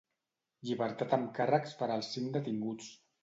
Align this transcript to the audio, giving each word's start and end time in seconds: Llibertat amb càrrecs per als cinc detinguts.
Llibertat 0.69 1.13
amb 1.17 1.29
càrrecs 1.39 1.77
per 1.81 1.91
als 1.99 2.11
cinc 2.17 2.33
detinguts. 2.39 2.89